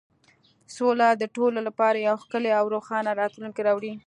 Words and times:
سوله 0.75 1.07
د 1.21 1.23
ټولو 1.35 1.59
لپاره 1.67 1.97
یو 2.07 2.15
ښکلی 2.23 2.51
او 2.59 2.65
روښانه 2.75 3.11
راتلونکی 3.21 3.61
راوړي. 3.67 3.93